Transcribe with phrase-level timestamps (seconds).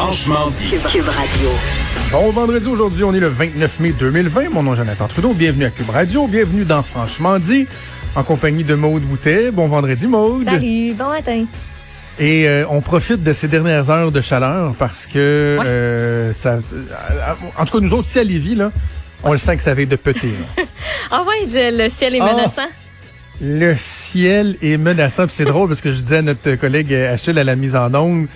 [0.00, 0.70] Franchement dit.
[0.92, 1.48] Cube Radio.
[2.12, 4.50] Bon vendredi, aujourd'hui, on est le 29 mai 2020.
[4.50, 5.32] Mon nom est Jonathan Trudeau.
[5.32, 6.28] Bienvenue à Cube Radio.
[6.28, 7.66] Bienvenue dans Franchement dit,
[8.14, 9.50] en compagnie de Maude Boutet.
[9.50, 10.44] Bon vendredi, Maude.
[10.44, 11.46] Salut, bon matin.
[12.20, 15.66] Et euh, on profite de ces dernières heures de chaleur parce que Ouais.
[15.66, 16.58] euh, ça, euh,
[17.58, 18.70] en tout cas nous autres ici à Lévis là,
[19.24, 20.32] on le sent que ça avait de péter.
[21.10, 22.34] Ah ouais, le ciel est Ah.
[22.36, 22.68] menaçant.
[23.40, 25.26] Le ciel est menaçant.
[25.26, 27.92] Puis c'est drôle parce que je disais à notre collègue Achille à la mise en
[27.94, 28.26] onde,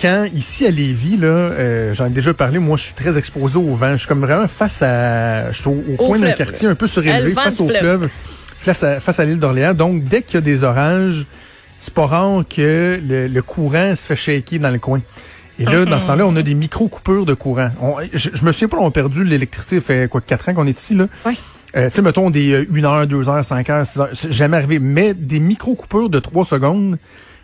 [0.00, 3.56] quand ici à Lévis, là, euh, j'en ai déjà parlé, moi je suis très exposé
[3.58, 3.92] au vent.
[3.92, 5.50] Je suis comme vraiment face à.
[5.52, 7.78] Je suis au, au Au coin d'un quartier un peu Euh, surélevé, face au fleuve.
[7.80, 8.08] fleuve,
[8.60, 9.74] face à, face à l'île d'Orléans.
[9.74, 11.26] Donc dès qu'il y a des orages,
[11.78, 15.00] c'est pas rare que le, le courant se fait shaker dans le coin.
[15.58, 17.70] Et là, dans ce temps-là, on a des micro-coupures de courant.
[17.80, 20.54] On- je, je me souviens pas, on a perdu l'électricité, ça fait quoi, quatre ans
[20.54, 21.06] qu'on est ici, là?
[21.24, 21.32] Ouais.
[21.76, 24.32] Euh, tu sais, mettons des euh, 1 heure, 2 heures, 5 heures, 6 heures, c'est
[24.32, 24.78] jamais arrivé.
[24.78, 26.98] Mais des micro-coupures de 3 secondes,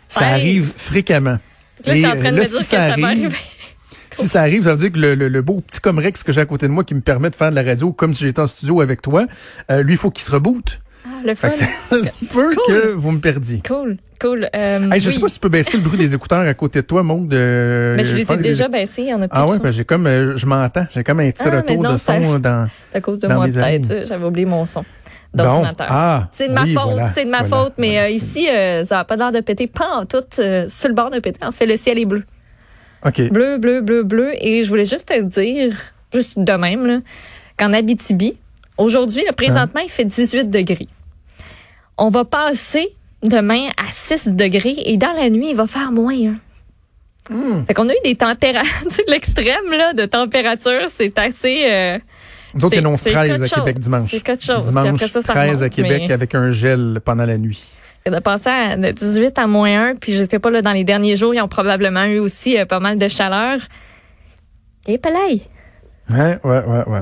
[0.09, 1.39] ça arrive fréquemment.
[1.85, 3.05] Là, t'es en train euh, de là, me si dire que ça ça va arrive,
[3.05, 3.29] arriver.
[4.11, 6.41] Si ça arrive, ça veut dire que le, le- le beau petit Comrex que j'ai
[6.41, 8.41] à côté de moi qui me permet de faire de la radio comme si j'étais
[8.41, 9.25] en studio avec toi,
[9.71, 10.79] euh, lui, il faut qu'il se reboot.
[11.03, 12.63] Ah, le Fait que ça, ça se peut Cool.
[12.67, 13.61] que vous me perdiez.
[13.67, 14.47] Cool, cool.
[14.55, 15.15] Euh, Hey, je oui.
[15.15, 17.33] sais pas si tu peux baisser le bruit des écouteurs à côté de toi, Maud.
[17.33, 19.71] euh, Mais je les ai déjà baissés, il y en a plus Ah ouais, ben
[19.71, 20.85] j'ai comme, euh, je m'entends.
[20.93, 22.69] J'ai comme un petit Ah, retour non, de ça- son dans.
[22.91, 24.05] C'est à cause de dans moi peut-être, ça.
[24.05, 24.85] j'avais oublié mon son
[25.33, 28.05] Bon, ah, c'est de ma oui, faute, voilà, c'est de ma voilà, faute, mais voilà,
[28.05, 30.93] euh, ici, euh, ça n'a pas l'air de péter pas en tout, euh, sur le
[30.93, 31.43] bord de péter.
[31.43, 32.23] En fait, le ciel est bleu.
[33.03, 33.31] OK.
[33.31, 34.31] Bleu, bleu, bleu, bleu.
[34.39, 35.75] Et je voulais juste te dire,
[36.13, 36.99] juste de même, là,
[37.57, 38.37] qu'en Abitibi,
[38.77, 40.87] aujourd'hui, présentement, il fait 18 degrés.
[41.97, 46.13] On va passer demain à 6 degrés et dans la nuit, il va faire moins
[46.13, 47.33] 1.
[47.33, 47.65] Hmm.
[47.65, 48.69] Fait qu'on a eu des températures,
[49.07, 52.01] l'extrême là, de température, c'est assez...
[52.53, 53.55] Nous autres, c'est- ils annoncent c'est 13 quelque à chose.
[53.65, 54.09] Québec dimanche.
[54.11, 54.69] C'est quelque chose.
[54.69, 57.63] Dimanche, après ça, ça 13 à remonte, Québec mais- avec un gel pendant la nuit.
[58.05, 60.83] de passer à de 18 à moins 1, puis je sais pas, là, dans les
[60.83, 63.59] derniers jours, ils ont probablement eu aussi euh, pas mal de chaleur.
[64.87, 65.41] Et palais.
[66.09, 66.99] Ouais, ouais, ouais, ouais.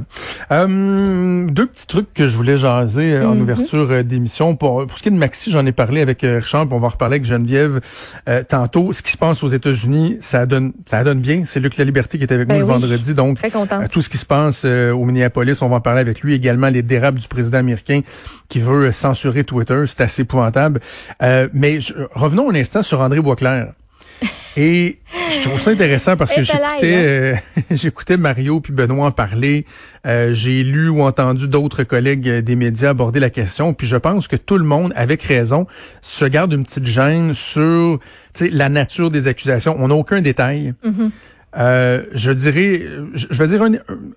[0.51, 3.41] Euh, deux petits trucs que je voulais jaser euh, en Mhm.
[3.41, 4.55] ouverture euh, d'émission.
[4.55, 6.79] Pour, pour ce qui est de Maxi, j'en ai parlé avec euh, Richard, puis on
[6.79, 7.81] va reparler avec Geneviève
[8.29, 8.93] euh, tantôt.
[8.93, 11.43] Ce qui se passe aux États-Unis, ça donne, ça donne bien.
[11.45, 13.81] C'est Luc La Liberté qui est avec Ben nous le vendredi, donc Très contente.
[13.83, 16.35] à tout ce qui se passe euh, au Minneapolis, on va en parler avec lui
[16.35, 16.69] également.
[16.69, 18.01] Les dérapes du président américain
[18.49, 20.79] qui veut censurer Twitter, c'est assez épouvantable.
[21.23, 23.73] Euh, mais je- revenons un instant sur André Boisclair.
[24.57, 24.99] Et
[25.31, 27.35] je trouve ça intéressant parce que j'écoutais euh,
[27.71, 29.65] j'écoutais Mario puis Benoît en parler.
[30.05, 33.73] Euh, J'ai lu ou entendu d'autres collègues euh, des médias aborder la question.
[33.73, 35.67] Puis je pense que tout le monde, avec raison,
[36.01, 37.99] se garde une petite gêne sur
[38.33, 39.75] tu sais, la nature des accusations.
[39.79, 40.73] On n'a aucun détail.
[40.83, 41.11] Mhm.
[41.57, 42.81] Euh, je dirais,
[43.13, 43.73] je je vais dire un,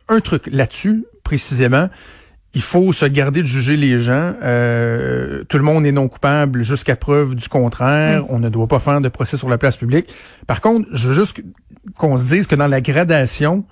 [0.09, 1.89] un truc là-dessus précisément.
[2.54, 4.32] Il faut se garder de juger les gens.
[4.42, 8.25] Euh, tout le monde est non coupable jusqu'à preuve du contraire.
[8.31, 10.12] On ne doit pas faire de procès sur la place publique.
[10.47, 11.41] Par contre, je veux juste
[11.97, 13.65] qu'on se dise que dans la gradation,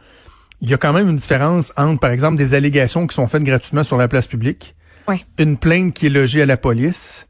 [0.61, 3.45] il y a quand même une différence entre, par exemple, des allégations qui sont faites
[3.45, 4.75] gratuitement sur la place publique,
[5.09, 5.21] Ouais.
[5.39, 7.27] une plainte qui est logée à la police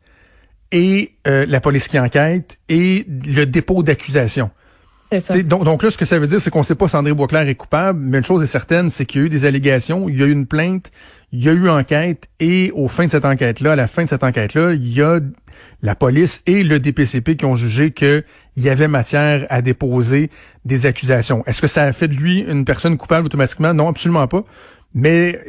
[0.72, 4.50] et euh, la police qui enquête et le dépôt d'accusation.
[5.20, 7.12] C'est Donc, donc là, ce que ça veut dire, c'est qu'on sait pas si André
[7.12, 10.08] Boisclair est coupable, mais une chose est certaine, c'est qu'il y a eu des allégations,
[10.08, 10.90] il y a eu une plainte,
[11.32, 14.09] il y a eu enquête, et au fin de cette enquête-là, à la fin de
[14.09, 15.19] cette enquête-là, il y a
[15.82, 18.25] la police et le DPCP qui ont jugé qu'il
[18.56, 20.31] y avait matière à déposer
[20.65, 21.43] des accusations.
[21.47, 23.72] Est-ce que ça a fait de lui une personne coupable automatiquement?
[23.72, 24.44] Non, absolument pas.
[24.94, 25.41] Mais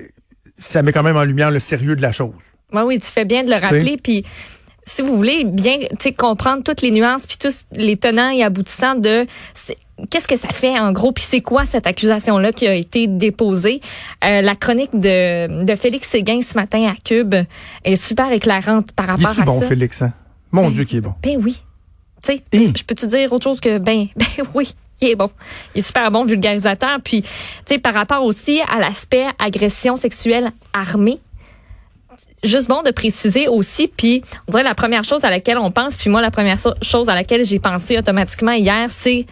[0.58, 2.34] ça met quand même en lumière le sérieux de la chose.
[2.72, 3.98] Ouais, oui, tu fais bien de le rappeler.
[4.02, 4.24] Puis,
[4.86, 5.80] si vous voulez bien
[6.18, 9.26] comprendre toutes les nuances, puis tous les tenants et aboutissants de
[10.10, 13.82] qu'est-ce que ça fait en gros, puis c'est quoi cette accusation-là qui a été déposée?
[14.26, 17.36] Euh, la chronique de, de Félix Séguin ce matin à Cube
[17.84, 19.68] est super éclairante par rapport à bon, ça.
[19.68, 20.02] Félix?
[20.02, 20.14] hein?
[20.52, 21.14] Mon Dieu, qui est bon.
[21.24, 21.58] Ben oui.
[22.24, 25.30] Tu sais, je peux te dire autre chose que ben ben oui, il est bon.
[25.76, 27.28] Il est super bon vulgarisateur puis tu
[27.66, 31.20] sais par rapport aussi à l'aspect agression sexuelle armée.
[32.44, 35.96] Juste bon de préciser aussi puis on dirait la première chose à laquelle on pense
[35.98, 39.26] puis moi la première so- chose à laquelle j'ai pensé automatiquement hier c'est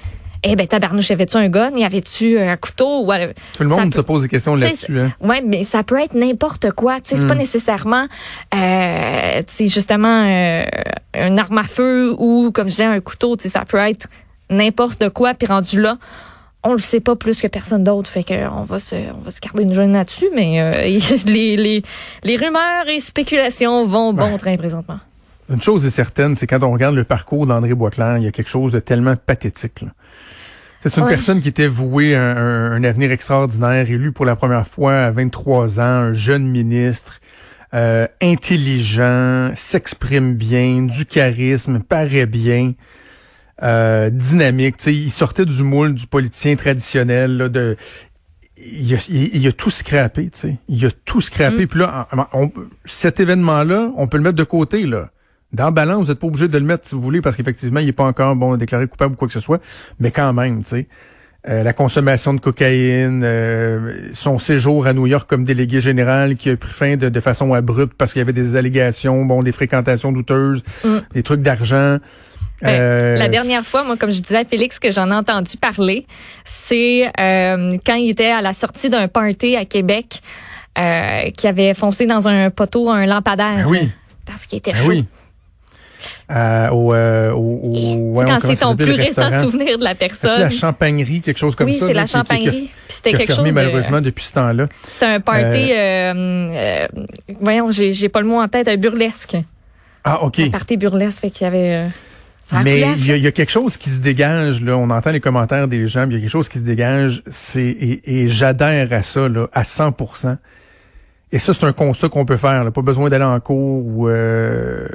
[0.44, 3.06] eh ben tabarnouche, avait-tu un gun, y avait-tu un couteau?
[3.06, 3.12] Ou
[3.56, 5.00] Tout le monde peut- se pose des questions là-dessus.
[5.00, 5.12] Hein?
[5.22, 7.00] Ouais, mais ça peut être n'importe quoi.
[7.00, 8.08] Tu sais, c'est pas nécessairement,
[8.56, 10.66] euh, justement, euh,
[11.14, 13.36] une arme à feu ou, comme je disais, un couteau.
[13.36, 14.08] Tu sais, ça peut être
[14.50, 15.34] n'importe quoi.
[15.34, 15.98] Puis rendu là,
[16.64, 18.10] on le sait pas plus que personne d'autre.
[18.10, 20.28] Fait que on va se, on va se garder une jeune là-dessus.
[20.36, 21.84] Mais euh, les, les,
[22.24, 25.00] les rumeurs et spéculations vont bon train présentement.
[25.50, 28.32] Une chose est certaine, c'est quand on regarde le parcours d'André Boisclair, il y a
[28.32, 29.82] quelque chose de tellement pathétique.
[29.82, 29.90] là.
[30.84, 31.10] C'est une Ouais.
[31.10, 35.12] personne qui était vouée à un, un avenir extraordinaire, élu pour la première fois à
[35.12, 37.20] 23 ans, un jeune ministre,
[37.74, 42.74] euh, intelligent, s'exprime bien, du charisme, paraît bien.
[43.64, 44.78] euh, dynamique.
[44.80, 47.38] sais, il sortait du moule du politicien traditionnel.
[47.38, 47.78] Là, de,
[48.58, 50.32] il a, il, a, tout scrappé.
[50.34, 51.66] sais, Il a tout scrappé.
[51.66, 51.68] Mm.
[51.68, 52.52] Puis là, on,
[52.86, 54.88] cet événement-là, on peut le mettre de côté.
[54.88, 55.12] là.
[55.54, 57.86] Dans balance, vous n'êtes pas obligé de le mettre si vous voulez, parce qu'effectivement, il
[57.86, 59.62] n'est pas encore bon déclaré coupable ou quoi que ce soit.
[60.00, 60.88] Mais quand même, tu sais.
[61.50, 66.52] Euh, la consommation de cocaïne, euh, son séjour à New York comme délégué général qui
[66.52, 70.12] a pris fin de, façon abrupte parce qu'il y avait des allégations, bon, des fréquentations
[70.12, 70.98] douteuses, mm.
[71.16, 71.98] des trucs d'argent.
[72.62, 75.58] Ben, euh, la dernière fois, moi, comme je disais à Félix, que j'en ai entendu
[75.58, 76.06] parler,
[76.46, 80.22] c'est quand il était à la sortie d'un party à Québec,
[80.76, 83.66] qui avait foncé dans un poteau, un lampadaire.
[83.66, 83.90] Ben oui.
[84.28, 84.90] Parce qu'il était ben chaud.
[84.90, 85.06] Oui.
[86.32, 90.40] Euh, au, euh, au, ouais, quand c'est ton plus récent souvenir de la personne?
[90.40, 91.78] la champagnerie, quelque chose comme ça.
[91.80, 92.70] Oui, c'est la champagnerie.
[92.88, 94.66] C'était quelque fermé, chose malheureusement depuis ce temps-là.
[94.84, 96.88] C'était un party, euh, euh,
[97.40, 99.38] voyons, j'ai pas le mot en tête, un burlesque.
[100.04, 100.40] Ah, OK.
[100.40, 101.90] Un party burlesque, fait qu'il y avait...
[102.64, 104.76] Mais il y, a quelque chose qui se dégage, là.
[104.76, 107.62] On entend les commentaires des gens, il y a quelque chose qui se dégage, c'est,
[107.62, 110.38] et, et j'adhère à ça, là, à 100%
[111.32, 112.72] Et ça, c'est un constat qu'on peut faire, là.
[112.72, 114.88] Pas besoin d'aller en cours ou, euh,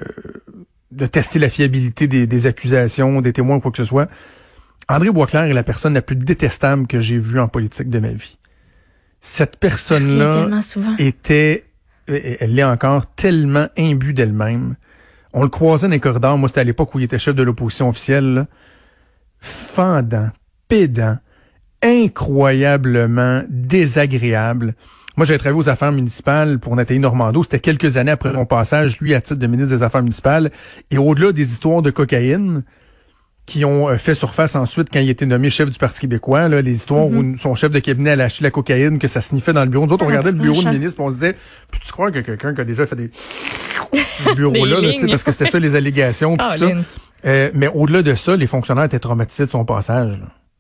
[0.97, 4.09] de tester la fiabilité des, accusations, des témoins quoi que ce soit.
[4.89, 8.13] André Boisclair est la personne la plus détestable que j'ai vue en politique de ma
[8.13, 8.39] vie.
[9.21, 10.49] Cette personne-là
[10.99, 11.65] était,
[12.07, 14.77] elle l'est encore, tellement imbue d'elle-même.
[15.33, 16.39] On le croisait dans les corridors.
[16.39, 18.47] Moi, c'était à l'époque où il était chef de l'opposition officielle.
[19.41, 20.31] Fendant,
[20.69, 21.19] pédant,
[21.83, 24.75] incroyablement désagréable.
[25.17, 27.43] Moi, j'ai travaillé aux affaires municipales pour Nathalie Normando.
[27.43, 30.51] C'était quelques années après mon passage, lui, à titre de ministre des Affaires municipales.
[30.91, 32.63] Et au-delà des histoires de cocaïne,
[33.47, 36.61] qui ont euh, fait surface ensuite quand il était nommé chef du Parti québécois, là,
[36.61, 37.39] les histoires où mm-hmm.
[37.39, 39.87] son chef de cabinet a lâché la cocaïne, que ça sniffait dans le bureau.
[39.87, 41.37] Nous autres, on regardait le bureau du ministre, on se disait,
[41.71, 43.11] peux-tu croire que quelqu'un qui a déjà fait des
[44.37, 46.69] bureaux-là, là, parce que c'était ça les allégations, tout ah, ça.
[47.25, 50.19] Euh, mais au-delà de ça, les fonctionnaires étaient traumatisés de son passage.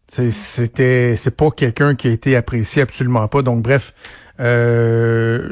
[0.09, 3.43] C'était, c'est pas quelqu'un qui a été apprécié absolument pas.
[3.43, 3.93] Donc bref,
[4.41, 5.51] euh,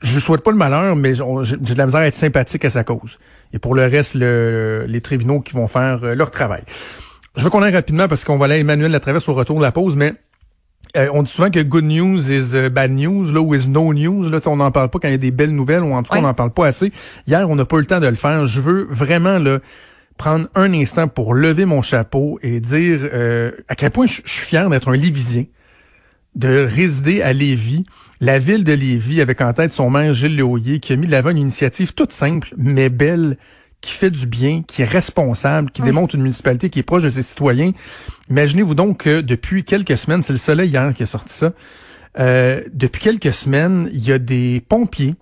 [0.00, 2.70] je ne souhaite pas le malheur, mais j'ai de la misère à être sympathique à
[2.70, 3.18] sa cause.
[3.52, 6.62] Et pour le reste, le, les tribunaux qui vont faire euh, leur travail.
[7.36, 9.62] Je veux qu'on aille rapidement parce qu'on va aller Emmanuel la traverse au retour de
[9.62, 10.14] la pause, mais
[10.96, 13.92] euh, on dit souvent que good news is euh, bad news, là, ou is no
[13.94, 14.28] news?
[14.28, 16.12] Là, on n'en parle pas quand il y a des belles nouvelles, ou en tout
[16.12, 16.90] cas, on n'en parle pas assez.
[17.26, 18.46] Hier, on n'a pas eu le temps de le faire.
[18.46, 19.58] Je veux vraiment là,
[20.20, 23.08] prendre un instant pour lever mon chapeau et dire
[23.68, 25.46] à quel point je, suis fier d'être un Lévisien,
[26.34, 27.86] de résider à Lévis
[28.20, 31.10] la ville de Lévis, avec en tête son maire Gilles Léoyer, qui a mis de
[31.10, 33.38] l'avant une initiative toute simple, mais belle,
[33.80, 37.08] qui fait du bien, qui est responsable, qui démontre une municipalité qui est proche de
[37.08, 37.72] ses citoyens.
[38.28, 41.54] Imaginez-vous donc que depuis quelques semaines, c'est le soleil hier qui a sorti ça,
[42.18, 45.14] euh, depuis quelques semaines, il y a des pompiers,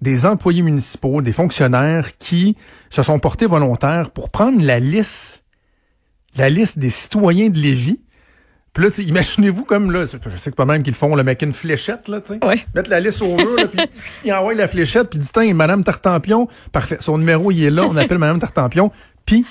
[0.00, 2.56] des employés municipaux, des fonctionnaires qui
[2.90, 5.42] se sont portés volontaires pour prendre la liste,
[6.36, 8.00] la liste des citoyens de Lévis
[8.72, 11.52] puis là, imaginez-vous comme là, je sais que pas même qu'ils font, le mec une
[11.52, 12.44] fléchette, là, tu sais.
[12.44, 12.64] Ouais.
[12.74, 13.80] Mettre la liste au mur, là, puis
[14.24, 17.84] il envoie la fléchette, puis dit, tiens, Madame Tartampion, parfait, son numéro, il est là,
[17.84, 18.92] on appelle Madame Tartampion.
[19.26, 19.44] Puis,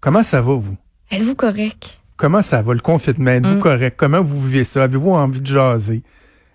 [0.00, 0.76] comment ça va, vous?
[1.10, 1.98] Êtes-vous correct?
[2.16, 3.32] Comment ça va, le confinement?
[3.32, 3.60] Êtes-vous mm.
[3.60, 3.94] correct?
[3.96, 4.84] Comment vous vivez ça?
[4.84, 6.02] Avez-vous envie de jaser?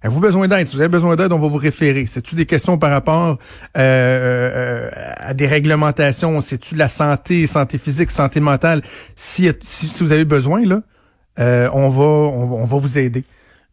[0.06, 0.68] Avez-vous besoin d'aide?
[0.68, 2.06] Si vous avez besoin d'aide, on va vous référer.
[2.06, 3.40] C'est-tu des questions par rapport
[3.76, 6.42] euh, euh, à des réglementations?
[6.42, 8.84] C'est-tu de la santé, santé physique, santé mentale?
[9.16, 10.84] Si, si, vous avez besoin, là,
[11.40, 13.24] euh, on, va, on, va vous aider.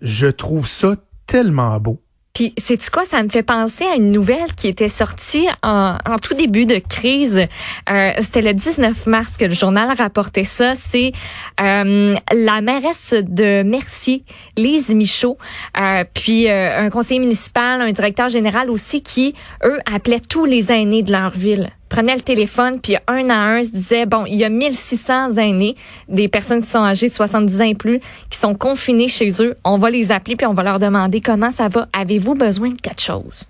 [0.01, 0.95] Je trouve ça
[1.27, 2.01] tellement beau.
[2.43, 6.35] Puis, c'est quoi, ça me fait penser à une nouvelle qui était sortie en, tout
[6.35, 7.47] début de crise.
[7.89, 10.75] Euh, C'était le 19 mars que le journal rapportait ça.
[10.75, 11.13] C'est
[11.61, 14.25] euh, la mairesse de Mercier,
[14.57, 15.39] Lise Michaud,
[15.81, 19.35] euh, puis euh, un conseiller municipal, un directeur général aussi, qui,
[19.65, 23.63] eux, appelaient tous les aînés de leur ville prenait le téléphone, puis un à un
[23.63, 25.77] se disait, bon, il y a 1600 aînés,
[26.09, 29.57] des personnes qui sont âgées de 70 ans et plus, qui sont confinées chez eux.
[29.63, 31.89] On va les appeler, puis on va leur demander comment ça va.
[31.93, 33.45] Avez-vous besoin de quelque chose?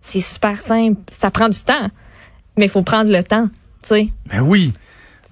[0.00, 1.00] C'est super simple.
[1.10, 1.88] Ça prend du temps,
[2.56, 3.48] mais il faut prendre le temps,
[3.82, 4.08] tu sais.
[4.26, 4.72] Ben oui.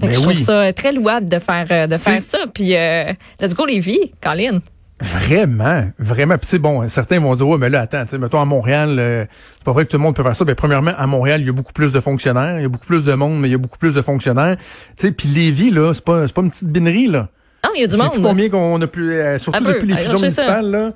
[0.00, 2.38] Ben je trouve ça très louable de faire euh, de faire ça.
[2.52, 4.58] Puis euh, let's go les vies, Colin.
[5.00, 6.36] Vraiment, vraiment.
[6.36, 9.24] Puis bon, certains vont dire, ouais, mais là, attends, tu sais, mettons à Montréal, euh,
[9.56, 10.44] c'est pas vrai que tout le monde peut faire ça.
[10.44, 12.86] Ben, premièrement, à Montréal, il y a beaucoup plus de fonctionnaires, il y a beaucoup
[12.86, 14.58] plus de monde, mais il y a beaucoup plus de fonctionnaires.
[14.98, 17.28] Tu sais, puis Lévis, là, c'est pas, c'est pas une petite binerie, là.
[17.64, 18.10] Non, il y a du monde.
[18.22, 20.90] combien qu'on a plus, euh, surtout depuis les fusions municipales, là.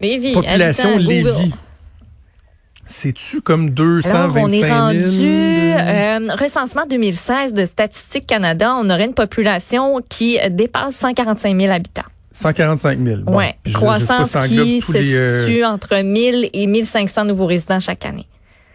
[0.00, 1.52] Lévis, Population Lévis.
[2.88, 4.46] C'est-tu comme 225 000?
[4.46, 10.94] on est rendu, euh, recensement 2016 de Statistique Canada, on aurait une population qui dépasse
[10.96, 12.04] 145 000 habitants.
[12.36, 13.20] 145 000.
[13.22, 18.26] Bon, oui, croissance qui se euh, situe entre 1000 et 1500 nouveaux résidents chaque année.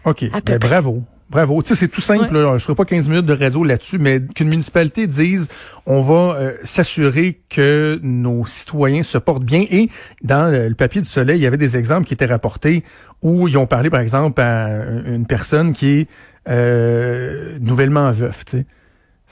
[0.04, 1.02] OK, ben, bravo.
[1.30, 1.62] Bravo.
[1.62, 2.34] Tu sais, c'est tout simple.
[2.34, 2.58] Là.
[2.58, 5.48] Je ferai pas 15 minutes de radio là-dessus, mais qu'une municipalité dise,
[5.86, 9.64] on va euh, s'assurer que nos citoyens se portent bien.
[9.70, 9.88] Et
[10.22, 12.82] dans le papier du Soleil, il y avait des exemples qui étaient rapportés
[13.22, 14.68] où ils ont parlé, par exemple, à
[15.06, 16.08] une personne qui est
[16.48, 18.44] euh, nouvellement veuf.
[18.44, 18.66] Tu sais.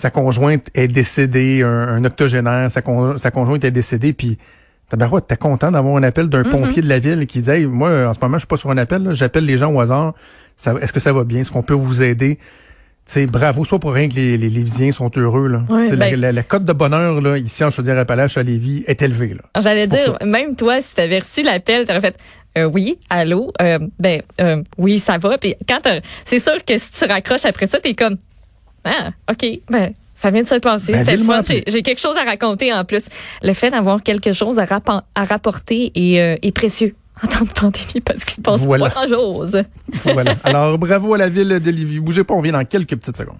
[0.00, 2.80] Sa conjointe est décédée, un, octogénaire, sa,
[3.16, 4.38] sa conjointe est décédée, puis
[4.88, 6.50] Tabarouette, t'es content d'avoir un appel d'un mm-hmm.
[6.50, 8.78] pompier de la ville qui dit moi, en ce moment, je suis pas sur un
[8.78, 10.14] appel, j'appelle les gens au hasard.
[10.80, 11.40] Est-ce que ça va bien?
[11.40, 12.38] Est-ce qu'on peut vous aider?
[13.10, 15.48] sais, bravo, soit pour rien que les, les Lévisiens sont heureux.
[15.48, 15.62] Là.
[15.68, 19.36] Ben la, cote de bonheur là, ici en Chaudière-Appalaches à Lévis est élevée.
[19.60, 22.16] J'allais dire, même toi, si tu avais reçu l'appel, tu aurais fait
[22.58, 25.38] euh, oui, allô, euh, ben euh, oui, ça va.
[25.38, 25.78] Puis quand
[26.24, 28.16] c'est sûr que si tu raccroches après ça, t'es comme
[28.84, 30.92] ah, ok, ben ça vient de se passer.
[30.92, 31.16] Ben, C'était
[31.66, 33.06] J'ai quelque chose à raconter en plus.
[33.42, 34.66] Le fait d'avoir quelque chose à,
[35.14, 39.62] à rapporter est, est précieux en temps de pandémie parce qu'il se passe pas grand-chose.
[40.04, 40.36] voilà.
[40.44, 42.00] Alors, bravo à la ville de Lévis.
[42.00, 43.36] Bougez pas, on vient dans quelques petites secondes.